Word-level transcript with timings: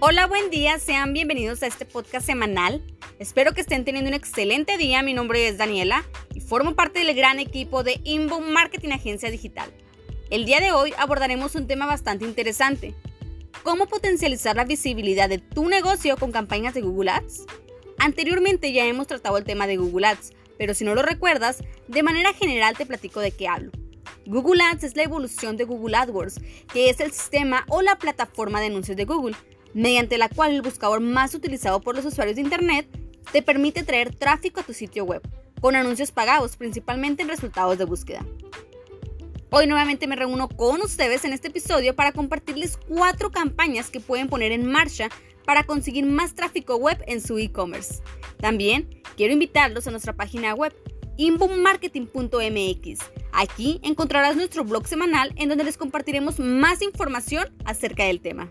Hola, 0.00 0.28
buen 0.28 0.48
día, 0.48 0.78
sean 0.78 1.12
bienvenidos 1.12 1.60
a 1.64 1.66
este 1.66 1.84
podcast 1.84 2.24
semanal. 2.24 2.84
Espero 3.18 3.52
que 3.52 3.62
estén 3.62 3.84
teniendo 3.84 4.08
un 4.08 4.14
excelente 4.14 4.78
día. 4.78 5.02
Mi 5.02 5.12
nombre 5.12 5.48
es 5.48 5.58
Daniela 5.58 6.04
y 6.36 6.40
formo 6.40 6.76
parte 6.76 7.00
del 7.00 7.16
gran 7.16 7.40
equipo 7.40 7.82
de 7.82 8.00
Inbound 8.04 8.48
Marketing 8.48 8.90
Agencia 8.90 9.28
Digital. 9.28 9.68
El 10.30 10.44
día 10.44 10.60
de 10.60 10.70
hoy 10.70 10.94
abordaremos 10.98 11.56
un 11.56 11.66
tema 11.66 11.84
bastante 11.84 12.24
interesante. 12.24 12.94
¿Cómo 13.64 13.88
potencializar 13.88 14.54
la 14.54 14.64
visibilidad 14.64 15.28
de 15.28 15.38
tu 15.38 15.68
negocio 15.68 16.16
con 16.16 16.30
campañas 16.30 16.74
de 16.74 16.82
Google 16.82 17.10
Ads? 17.10 17.46
Anteriormente 17.98 18.72
ya 18.72 18.86
hemos 18.86 19.08
tratado 19.08 19.36
el 19.36 19.44
tema 19.44 19.66
de 19.66 19.78
Google 19.78 20.06
Ads, 20.06 20.32
pero 20.56 20.74
si 20.74 20.84
no 20.84 20.94
lo 20.94 21.02
recuerdas, 21.02 21.64
de 21.88 22.04
manera 22.04 22.32
general 22.34 22.76
te 22.76 22.86
platico 22.86 23.18
de 23.18 23.32
qué 23.32 23.48
hablo. 23.48 23.72
Google 24.26 24.62
Ads 24.62 24.84
es 24.84 24.96
la 24.96 25.02
evolución 25.02 25.56
de 25.56 25.64
Google 25.64 25.96
AdWords, 25.96 26.40
que 26.72 26.88
es 26.88 27.00
el 27.00 27.10
sistema 27.10 27.66
o 27.68 27.82
la 27.82 27.98
plataforma 27.98 28.60
de 28.60 28.66
anuncios 28.66 28.96
de 28.96 29.04
Google 29.04 29.34
mediante 29.78 30.18
la 30.18 30.28
cual 30.28 30.52
el 30.52 30.62
buscador 30.62 30.98
más 31.00 31.34
utilizado 31.34 31.80
por 31.80 31.94
los 31.94 32.04
usuarios 32.04 32.34
de 32.34 32.42
Internet 32.42 32.88
te 33.32 33.42
permite 33.42 33.84
traer 33.84 34.12
tráfico 34.12 34.58
a 34.58 34.64
tu 34.64 34.72
sitio 34.72 35.04
web, 35.04 35.22
con 35.60 35.76
anuncios 35.76 36.10
pagados 36.10 36.56
principalmente 36.56 37.22
en 37.22 37.28
resultados 37.28 37.78
de 37.78 37.84
búsqueda. 37.84 38.26
Hoy 39.50 39.68
nuevamente 39.68 40.08
me 40.08 40.16
reúno 40.16 40.48
con 40.48 40.82
ustedes 40.82 41.24
en 41.24 41.32
este 41.32 41.46
episodio 41.48 41.94
para 41.94 42.10
compartirles 42.10 42.76
cuatro 42.76 43.30
campañas 43.30 43.88
que 43.88 44.00
pueden 44.00 44.28
poner 44.28 44.50
en 44.50 44.66
marcha 44.66 45.10
para 45.44 45.62
conseguir 45.62 46.04
más 46.06 46.34
tráfico 46.34 46.74
web 46.74 47.00
en 47.06 47.20
su 47.20 47.38
e-commerce. 47.38 48.02
También 48.38 49.00
quiero 49.16 49.32
invitarlos 49.32 49.86
a 49.86 49.92
nuestra 49.92 50.12
página 50.12 50.54
web 50.54 50.74
inboommarketing.mx. 51.18 52.98
Aquí 53.32 53.78
encontrarás 53.84 54.34
nuestro 54.34 54.64
blog 54.64 54.88
semanal 54.88 55.32
en 55.36 55.48
donde 55.48 55.62
les 55.62 55.76
compartiremos 55.76 56.40
más 56.40 56.82
información 56.82 57.46
acerca 57.64 58.04
del 58.04 58.20
tema. 58.20 58.50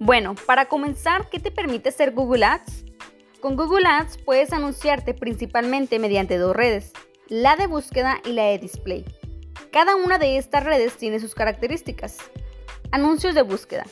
Bueno, 0.00 0.36
para 0.46 0.66
comenzar, 0.66 1.28
¿qué 1.28 1.40
te 1.40 1.50
permite 1.50 1.88
hacer 1.88 2.12
Google 2.12 2.44
Ads? 2.44 2.84
Con 3.40 3.56
Google 3.56 3.86
Ads 3.86 4.18
puedes 4.18 4.52
anunciarte 4.52 5.12
principalmente 5.12 5.98
mediante 5.98 6.38
dos 6.38 6.54
redes, 6.54 6.92
la 7.26 7.56
de 7.56 7.66
búsqueda 7.66 8.20
y 8.24 8.32
la 8.32 8.44
de 8.44 8.58
display. 8.58 9.04
Cada 9.72 9.96
una 9.96 10.18
de 10.18 10.38
estas 10.38 10.62
redes 10.62 10.96
tiene 10.96 11.18
sus 11.18 11.34
características. 11.34 12.18
Anuncios 12.92 13.34
de 13.34 13.42
búsqueda. 13.42 13.84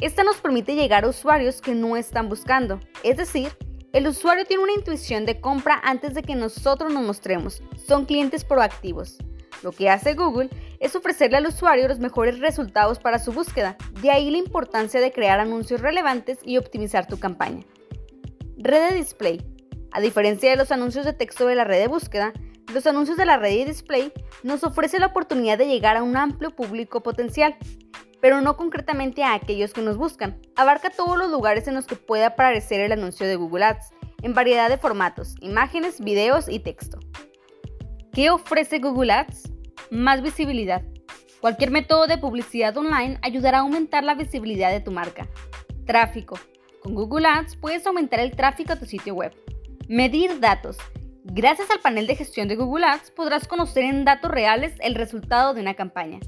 Esta 0.00 0.22
nos 0.22 0.36
permite 0.36 0.74
llegar 0.74 1.04
a 1.04 1.08
usuarios 1.08 1.62
que 1.62 1.74
no 1.74 1.96
están 1.96 2.28
buscando, 2.28 2.78
es 3.02 3.16
decir, 3.16 3.50
el 3.94 4.06
usuario 4.06 4.44
tiene 4.44 4.62
una 4.62 4.74
intuición 4.74 5.24
de 5.24 5.40
compra 5.40 5.80
antes 5.82 6.12
de 6.12 6.22
que 6.22 6.34
nosotros 6.34 6.92
nos 6.92 7.02
mostremos. 7.02 7.62
Son 7.86 8.04
clientes 8.04 8.44
proactivos. 8.44 9.16
Lo 9.62 9.72
que 9.72 9.90
hace 9.90 10.14
Google 10.14 10.50
es 10.80 10.94
ofrecerle 10.94 11.38
al 11.38 11.46
usuario 11.46 11.88
los 11.88 11.98
mejores 11.98 12.38
resultados 12.38 12.98
para 12.98 13.18
su 13.18 13.32
búsqueda, 13.32 13.76
de 14.00 14.10
ahí 14.10 14.30
la 14.30 14.38
importancia 14.38 15.00
de 15.00 15.12
crear 15.12 15.40
anuncios 15.40 15.80
relevantes 15.80 16.38
y 16.44 16.58
optimizar 16.58 17.06
tu 17.06 17.18
campaña. 17.18 17.64
Red 18.56 18.90
de 18.90 18.96
display. 18.96 19.44
A 19.92 20.00
diferencia 20.00 20.50
de 20.50 20.56
los 20.56 20.70
anuncios 20.70 21.04
de 21.04 21.12
texto 21.12 21.46
de 21.46 21.54
la 21.54 21.64
red 21.64 21.80
de 21.80 21.88
búsqueda, 21.88 22.32
los 22.72 22.86
anuncios 22.86 23.16
de 23.16 23.24
la 23.24 23.38
red 23.38 23.56
de 23.56 23.64
display 23.64 24.12
nos 24.42 24.62
ofrecen 24.62 25.00
la 25.00 25.06
oportunidad 25.06 25.58
de 25.58 25.66
llegar 25.66 25.96
a 25.96 26.02
un 26.02 26.16
amplio 26.16 26.54
público 26.54 27.02
potencial, 27.02 27.56
pero 28.20 28.40
no 28.40 28.56
concretamente 28.56 29.24
a 29.24 29.34
aquellos 29.34 29.72
que 29.72 29.80
nos 29.80 29.96
buscan. 29.96 30.40
Abarca 30.56 30.90
todos 30.90 31.16
los 31.16 31.30
lugares 31.30 31.66
en 31.66 31.74
los 31.74 31.86
que 31.86 31.96
puede 31.96 32.24
aparecer 32.24 32.80
el 32.80 32.92
anuncio 32.92 33.26
de 33.26 33.36
Google 33.36 33.64
Ads, 33.64 33.92
en 34.22 34.34
variedad 34.34 34.68
de 34.68 34.78
formatos, 34.78 35.34
imágenes, 35.40 36.00
videos 36.00 36.48
y 36.48 36.58
texto. 36.58 36.98
¿Qué 38.18 38.30
ofrece 38.30 38.80
Google 38.80 39.12
Ads? 39.12 39.48
Más 39.92 40.22
visibilidad. 40.22 40.82
Cualquier 41.40 41.70
método 41.70 42.08
de 42.08 42.18
publicidad 42.18 42.76
online 42.76 43.16
ayudará 43.22 43.58
a 43.58 43.60
aumentar 43.60 44.02
la 44.02 44.16
visibilidad 44.16 44.72
de 44.72 44.80
tu 44.80 44.90
marca. 44.90 45.28
Tráfico. 45.86 46.36
Con 46.82 46.96
Google 46.96 47.28
Ads 47.28 47.54
puedes 47.54 47.86
aumentar 47.86 48.18
el 48.18 48.34
tráfico 48.34 48.72
a 48.72 48.76
tu 48.76 48.86
sitio 48.86 49.14
web. 49.14 49.32
Medir 49.86 50.40
datos. 50.40 50.78
Gracias 51.22 51.70
al 51.70 51.78
panel 51.78 52.08
de 52.08 52.16
gestión 52.16 52.48
de 52.48 52.56
Google 52.56 52.86
Ads 52.86 53.12
podrás 53.12 53.46
conocer 53.46 53.84
en 53.84 54.04
datos 54.04 54.32
reales 54.32 54.74
el 54.80 54.96
resultado 54.96 55.54
de 55.54 55.60
una 55.60 55.74
campaña. 55.74 56.18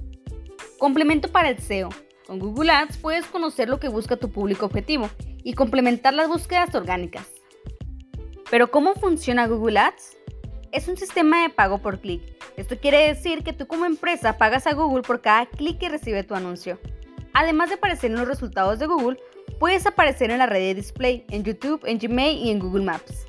Complemento 0.78 1.32
para 1.32 1.48
el 1.48 1.58
SEO. 1.58 1.88
Con 2.24 2.38
Google 2.38 2.70
Ads 2.70 2.98
puedes 2.98 3.26
conocer 3.26 3.68
lo 3.68 3.80
que 3.80 3.88
busca 3.88 4.14
tu 4.14 4.30
público 4.30 4.66
objetivo 4.66 5.10
y 5.42 5.54
complementar 5.54 6.14
las 6.14 6.28
búsquedas 6.28 6.72
orgánicas. 6.72 7.26
Pero 8.48 8.70
¿cómo 8.70 8.94
funciona 8.94 9.48
Google 9.48 9.80
Ads? 9.80 10.19
Es 10.72 10.88
un 10.88 10.96
sistema 10.96 11.42
de 11.42 11.50
pago 11.50 11.78
por 11.78 12.00
clic. 12.00 12.22
Esto 12.56 12.78
quiere 12.78 13.08
decir 13.08 13.42
que 13.42 13.52
tú 13.52 13.66
como 13.66 13.86
empresa 13.86 14.38
pagas 14.38 14.66
a 14.66 14.74
Google 14.74 15.02
por 15.02 15.20
cada 15.20 15.46
clic 15.46 15.78
que 15.78 15.88
recibe 15.88 16.22
tu 16.22 16.34
anuncio. 16.34 16.78
Además 17.32 17.68
de 17.68 17.76
aparecer 17.76 18.10
en 18.10 18.18
los 18.18 18.28
resultados 18.28 18.78
de 18.78 18.86
Google, 18.86 19.18
puedes 19.58 19.86
aparecer 19.86 20.30
en 20.30 20.38
la 20.38 20.46
red 20.46 20.60
de 20.60 20.74
display, 20.74 21.24
en 21.30 21.44
YouTube, 21.44 21.80
en 21.84 21.98
Gmail 21.98 22.38
y 22.38 22.50
en 22.50 22.58
Google 22.58 22.84
Maps. 22.84 23.26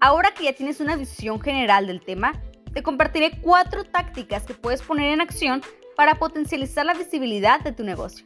Ahora 0.00 0.34
que 0.34 0.44
ya 0.44 0.52
tienes 0.52 0.80
una 0.80 0.96
visión 0.96 1.40
general 1.40 1.86
del 1.86 2.00
tema, 2.00 2.32
te 2.72 2.82
compartiré 2.82 3.38
cuatro 3.40 3.84
tácticas 3.84 4.44
que 4.44 4.54
puedes 4.54 4.82
poner 4.82 5.12
en 5.12 5.20
acción 5.20 5.62
para 5.96 6.16
potencializar 6.16 6.86
la 6.86 6.94
visibilidad 6.94 7.60
de 7.60 7.72
tu 7.72 7.84
negocio. 7.84 8.24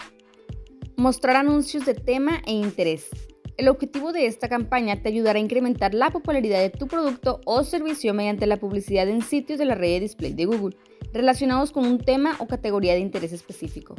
Mostrar 0.96 1.36
anuncios 1.36 1.84
de 1.84 1.94
tema 1.94 2.40
e 2.46 2.52
interés. 2.52 3.10
El 3.56 3.68
objetivo 3.68 4.12
de 4.12 4.26
esta 4.26 4.50
campaña 4.50 5.00
te 5.00 5.08
ayudará 5.08 5.38
a 5.38 5.42
incrementar 5.42 5.94
la 5.94 6.10
popularidad 6.10 6.60
de 6.60 6.68
tu 6.68 6.88
producto 6.88 7.40
o 7.46 7.64
servicio 7.64 8.12
mediante 8.12 8.46
la 8.46 8.58
publicidad 8.58 9.08
en 9.08 9.22
sitios 9.22 9.58
de 9.58 9.64
la 9.64 9.74
red 9.74 9.94
de 9.94 10.00
display 10.00 10.34
de 10.34 10.44
Google 10.44 10.76
relacionados 11.14 11.72
con 11.72 11.86
un 11.86 11.98
tema 11.98 12.36
o 12.38 12.46
categoría 12.46 12.92
de 12.92 13.00
interés 13.00 13.32
específico. 13.32 13.94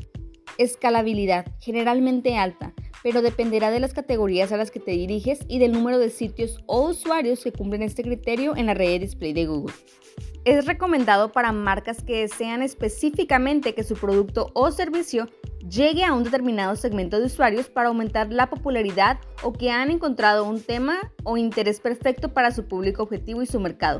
Escalabilidad, 0.60 1.48
generalmente 1.60 2.38
alta, 2.38 2.74
pero 3.02 3.24
dependerá 3.24 3.72
de 3.72 3.80
las 3.80 3.96
categorías 3.96 4.52
a 4.52 4.58
las 4.58 4.70
que 4.70 4.80
te 4.80 4.92
diriges 4.92 5.40
y 5.48 5.58
del 5.58 5.72
número 5.72 5.98
de 5.98 6.12
sitios 6.12 6.60
o 6.68 6.90
usuarios 6.90 7.44
que 7.44 7.52
cumplen 7.52 7.82
este 7.82 8.04
criterio 8.04 8.56
en 8.56 8.68
la 8.68 8.76
red 8.76 8.90
de 8.90 9.00
display 9.00 9.34
de 9.34 9.48
Google. 9.48 9.74
Es 10.46 10.68
recomendado 10.68 11.32
para 11.32 11.52
marcas 11.52 12.04
que 12.04 12.22
desean 12.22 12.62
específicamente 12.62 13.74
que 13.74 13.84
su 13.84 13.96
producto 13.96 14.52
o 14.54 14.70
servicio 14.72 15.28
llegue 15.70 16.04
a 16.04 16.14
un 16.14 16.24
determinado 16.24 16.76
segmento 16.76 17.20
de 17.20 17.26
usuarios 17.26 17.70
para 17.70 17.90
aumentar 17.90 18.32
la 18.32 18.50
popularidad 18.50 19.20
o 19.44 19.54
que 19.54 19.72
han 19.72 19.90
encontrado 19.90 20.46
un 20.46 20.62
tema 20.62 21.12
o 21.24 21.38
interés 21.38 21.80
perfecto 21.80 22.30
para 22.30 22.52
su 22.52 22.66
público 22.68 23.04
objetivo 23.04 23.42
y 23.42 23.48
su 23.48 23.60
mercado. 23.60 24.00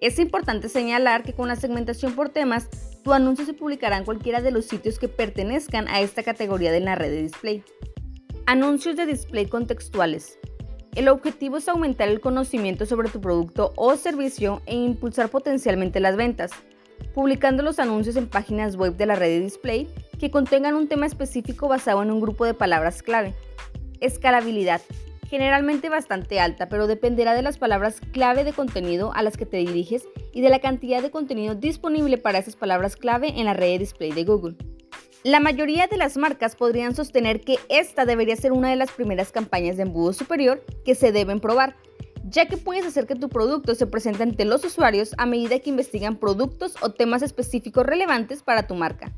Es 0.00 0.18
importante 0.18 0.68
señalar 0.68 1.22
que 1.22 1.32
con 1.32 1.48
la 1.48 1.56
segmentación 1.56 2.14
por 2.14 2.28
temas, 2.28 2.68
tu 3.02 3.12
anuncio 3.12 3.46
se 3.46 3.54
publicará 3.54 3.96
en 3.96 4.04
cualquiera 4.04 4.42
de 4.42 4.50
los 4.50 4.66
sitios 4.66 4.98
que 4.98 5.08
pertenezcan 5.08 5.88
a 5.88 6.00
esta 6.00 6.22
categoría 6.22 6.70
de 6.70 6.80
la 6.80 6.94
red 6.94 7.10
de 7.10 7.22
display. 7.22 7.64
Anuncios 8.46 8.96
de 8.96 9.06
display 9.06 9.46
contextuales. 9.46 10.38
El 10.94 11.08
objetivo 11.08 11.58
es 11.58 11.68
aumentar 11.68 12.08
el 12.08 12.20
conocimiento 12.20 12.86
sobre 12.86 13.10
tu 13.10 13.20
producto 13.20 13.72
o 13.76 13.96
servicio 13.96 14.62
e 14.66 14.74
impulsar 14.74 15.28
potencialmente 15.28 16.00
las 16.00 16.16
ventas, 16.16 16.50
publicando 17.14 17.62
los 17.62 17.78
anuncios 17.78 18.16
en 18.16 18.28
páginas 18.28 18.76
web 18.76 18.96
de 18.96 19.06
la 19.06 19.14
red 19.14 19.28
de 19.28 19.40
display 19.40 19.88
que 20.18 20.30
contengan 20.30 20.74
un 20.74 20.88
tema 20.88 21.06
específico 21.06 21.68
basado 21.68 22.02
en 22.02 22.10
un 22.10 22.20
grupo 22.20 22.44
de 22.44 22.54
palabras 22.54 23.02
clave. 23.02 23.34
Escalabilidad. 24.00 24.80
Generalmente 25.28 25.88
bastante 25.88 26.38
alta, 26.38 26.68
pero 26.68 26.86
dependerá 26.86 27.34
de 27.34 27.42
las 27.42 27.58
palabras 27.58 28.00
clave 28.12 28.44
de 28.44 28.52
contenido 28.52 29.12
a 29.14 29.22
las 29.22 29.36
que 29.36 29.46
te 29.46 29.56
diriges 29.56 30.06
y 30.32 30.40
de 30.40 30.50
la 30.50 30.60
cantidad 30.60 31.02
de 31.02 31.10
contenido 31.10 31.54
disponible 31.54 32.16
para 32.16 32.38
esas 32.38 32.54
palabras 32.54 32.96
clave 32.96 33.34
en 33.36 33.46
la 33.46 33.54
red 33.54 33.72
de 33.72 33.78
display 33.80 34.12
de 34.12 34.24
Google. 34.24 34.56
La 35.24 35.40
mayoría 35.40 35.88
de 35.88 35.96
las 35.96 36.16
marcas 36.16 36.54
podrían 36.54 36.94
sostener 36.94 37.40
que 37.40 37.58
esta 37.68 38.04
debería 38.04 38.36
ser 38.36 38.52
una 38.52 38.70
de 38.70 38.76
las 38.76 38.92
primeras 38.92 39.32
campañas 39.32 39.76
de 39.76 39.82
embudo 39.82 40.12
superior 40.12 40.64
que 40.84 40.94
se 40.94 41.10
deben 41.10 41.40
probar, 41.40 41.74
ya 42.28 42.46
que 42.46 42.56
puedes 42.56 42.86
hacer 42.86 43.08
que 43.08 43.16
tu 43.16 43.28
producto 43.28 43.74
se 43.74 43.88
presente 43.88 44.22
ante 44.22 44.44
los 44.44 44.64
usuarios 44.64 45.16
a 45.18 45.26
medida 45.26 45.58
que 45.58 45.70
investigan 45.70 46.14
productos 46.14 46.76
o 46.80 46.90
temas 46.90 47.22
específicos 47.22 47.84
relevantes 47.84 48.44
para 48.44 48.68
tu 48.68 48.76
marca. 48.76 49.12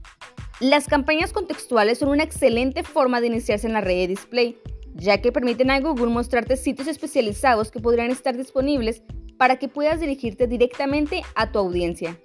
Las 0.60 0.88
campañas 0.88 1.32
contextuales 1.32 1.98
son 1.98 2.08
una 2.08 2.24
excelente 2.24 2.82
forma 2.82 3.20
de 3.20 3.28
iniciarse 3.28 3.68
en 3.68 3.74
la 3.74 3.80
red 3.80 3.94
de 3.94 4.06
display, 4.08 4.58
ya 4.96 5.18
que 5.18 5.30
permiten 5.30 5.70
a 5.70 5.78
Google 5.78 6.12
mostrarte 6.12 6.56
sitios 6.56 6.88
especializados 6.88 7.70
que 7.70 7.78
podrían 7.78 8.10
estar 8.10 8.36
disponibles 8.36 9.04
para 9.36 9.60
que 9.60 9.68
puedas 9.68 10.00
dirigirte 10.00 10.48
directamente 10.48 11.22
a 11.36 11.52
tu 11.52 11.60
audiencia. 11.60 12.18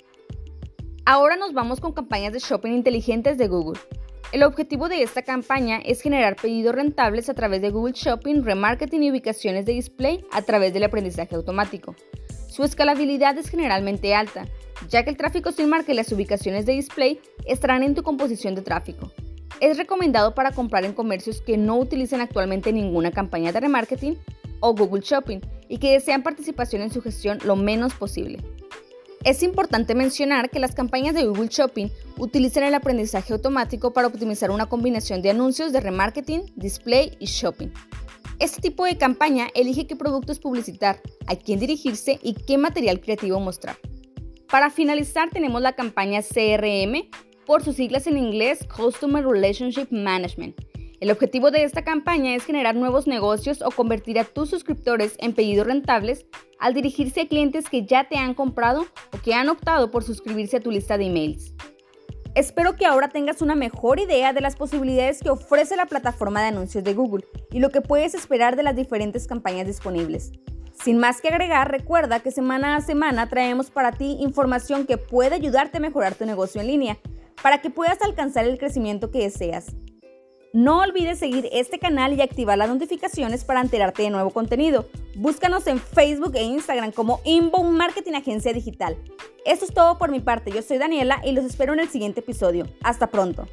Ahora 1.06 1.36
nos 1.36 1.54
vamos 1.54 1.80
con 1.80 1.94
campañas 1.94 2.34
de 2.34 2.40
shopping 2.40 2.72
inteligentes 2.72 3.38
de 3.38 3.48
Google. 3.48 3.80
El 4.32 4.42
objetivo 4.42 4.90
de 4.90 5.04
esta 5.04 5.22
campaña 5.22 5.78
es 5.86 6.02
generar 6.02 6.36
pedidos 6.36 6.74
rentables 6.74 7.30
a 7.30 7.36
través 7.36 7.62
de 7.62 7.70
Google 7.70 7.94
Shopping, 7.94 8.42
remarketing 8.42 9.04
y 9.04 9.12
ubicaciones 9.12 9.68
de 9.68 9.74
display 9.74 10.26
a 10.32 10.42
través 10.42 10.74
del 10.74 10.86
aprendizaje 10.86 11.36
automático. 11.36 11.96
Su 12.48 12.64
escalabilidad 12.64 13.38
es 13.38 13.50
generalmente 13.50 14.16
alta, 14.16 14.48
ya 14.90 15.04
que 15.04 15.10
el 15.10 15.18
tráfico 15.18 15.52
sin 15.52 15.70
marca 15.70 15.92
y 15.92 15.96
las 15.96 16.12
ubicaciones 16.12 16.66
de 16.66 16.74
display 16.74 17.20
estarán 17.46 17.84
en 17.84 17.96
tu 17.96 18.04
composición 18.04 18.56
de 18.56 18.62
tráfico. 18.62 19.12
Es 19.60 19.78
recomendado 19.78 20.36
para 20.36 20.52
comprar 20.52 20.86
en 20.86 20.94
comercios 20.94 21.42
que 21.42 21.58
no 21.58 21.78
utilicen 21.78 22.22
actualmente 22.22 22.74
ninguna 22.74 23.12
campaña 23.12 23.52
de 23.52 23.60
remarketing 23.60 24.18
o 24.60 24.74
Google 24.74 25.02
Shopping 25.02 25.40
y 25.70 25.78
que 25.78 25.92
desean 25.92 26.24
participación 26.24 26.82
en 26.82 26.92
su 26.92 27.02
gestión 27.02 27.40
lo 27.44 27.56
menos 27.56 27.94
posible. 27.94 28.40
Es 29.24 29.42
importante 29.42 29.96
mencionar 29.96 30.50
que 30.50 30.60
las 30.60 30.76
campañas 30.76 31.16
de 31.16 31.26
Google 31.26 31.48
Shopping 31.48 31.88
utilizan 32.18 32.64
el 32.64 32.76
aprendizaje 32.76 33.32
automático 33.32 33.94
para 33.94 34.08
optimizar 34.08 34.52
una 34.52 34.66
combinación 34.66 35.22
de 35.22 35.30
anuncios 35.30 35.72
de 35.72 35.80
remarketing, 35.80 36.52
display 36.56 37.16
y 37.20 37.28
shopping. 37.28 37.70
Este 38.40 38.62
tipo 38.62 38.84
de 38.84 38.98
campaña 38.98 39.48
elige 39.56 39.88
qué 39.88 39.96
productos 39.96 40.40
publicitar, 40.40 41.00
a 41.28 41.38
quién 41.38 41.60
dirigirse 41.60 42.20
y 42.22 42.34
qué 42.34 42.58
material 42.58 43.00
creativo 43.00 43.40
mostrar. 43.40 43.78
Para 44.54 44.70
finalizar 44.70 45.32
tenemos 45.32 45.64
la 45.64 45.74
campaña 45.74 46.22
CRM, 46.22 47.10
por 47.44 47.64
sus 47.64 47.76
siglas 47.78 48.06
en 48.06 48.20
inglés 48.20 48.60
Customer 48.68 49.26
Relationship 49.26 49.88
Management. 49.90 50.56
El 51.00 51.10
objetivo 51.10 51.50
de 51.50 51.64
esta 51.64 51.84
campaña 51.84 52.36
es 52.36 52.46
generar 52.46 52.76
nuevos 52.76 53.08
negocios 53.08 53.64
o 53.64 53.72
convertir 53.72 54.20
a 54.20 54.26
tus 54.26 54.52
suscriptores 54.52 55.16
en 55.18 55.34
pedidos 55.34 55.66
rentables 55.66 56.28
al 56.60 56.76
dirigirse 56.76 57.22
a 57.22 57.28
clientes 57.28 57.68
que 57.68 57.84
ya 57.84 58.04
te 58.04 58.18
han 58.18 58.36
comprado 58.36 58.86
o 59.12 59.18
que 59.24 59.34
han 59.34 59.50
optado 59.50 59.90
por 59.90 60.04
suscribirse 60.04 60.58
a 60.58 60.62
tu 60.62 60.70
lista 60.70 61.00
de 61.00 61.06
emails. 61.06 61.56
Espero 62.36 62.76
que 62.76 62.86
ahora 62.86 63.10
tengas 63.10 63.42
una 63.42 63.56
mejor 63.56 64.00
idea 64.00 64.34
de 64.34 64.42
las 64.42 64.56
posibilidades 64.56 65.22
que 65.22 65.32
ofrece 65.32 65.76
la 65.76 65.88
plataforma 65.88 66.44
de 66.44 66.50
anuncios 66.50 66.84
de 66.84 66.94
Google 66.94 67.26
y 67.50 67.58
lo 67.58 67.72
que 67.72 67.82
puedes 67.82 68.14
esperar 68.14 68.56
de 68.56 68.62
las 68.62 68.76
diferentes 68.76 69.26
campañas 69.26 69.66
disponibles. 69.66 70.32
Sin 70.84 70.98
más 70.98 71.22
que 71.22 71.30
agregar, 71.30 71.72
recuerda 71.72 72.20
que 72.20 72.30
semana 72.30 72.76
a 72.76 72.82
semana 72.82 73.30
traemos 73.30 73.72
para 73.72 73.94
ti 73.94 74.18
información 74.20 74.86
que 74.86 74.98
puede 74.98 75.36
ayudarte 75.36 75.78
a 75.78 75.80
mejorar 75.80 76.16
tu 76.16 76.26
negocio 76.26 76.60
en 76.60 76.68
línea 76.68 76.98
para 77.42 77.62
que 77.62 77.70
puedas 77.70 78.02
alcanzar 78.02 78.44
el 78.44 78.58
crecimiento 78.58 79.10
que 79.10 79.20
deseas. 79.20 79.78
No 80.52 80.82
olvides 80.82 81.20
seguir 81.20 81.48
este 81.54 81.80
canal 81.80 82.14
y 82.14 82.22
activar 82.22 82.58
las 82.58 82.68
notificaciones 82.68 83.46
para 83.46 83.62
enterarte 83.62 84.04
de 84.04 84.10
nuevo 84.10 84.32
contenido. 84.32 84.90
Búscanos 85.16 85.68
en 85.68 85.80
Facebook 85.80 86.36
e 86.36 86.44
Instagram 86.44 86.92
como 86.92 87.22
Inbound 87.24 87.78
Marketing 87.78 88.16
Agencia 88.16 88.52
Digital. 88.52 88.98
Esto 89.46 89.64
es 89.64 89.74
todo 89.74 89.98
por 89.98 90.12
mi 90.12 90.20
parte, 90.20 90.52
yo 90.52 90.62
soy 90.62 90.80
Daniela 90.80 91.22
y 91.24 91.32
los 91.32 91.46
espero 91.46 91.72
en 91.72 91.80
el 91.80 91.88
siguiente 91.88 92.20
episodio. 92.20 92.68
Hasta 92.84 93.08
pronto. 93.08 93.48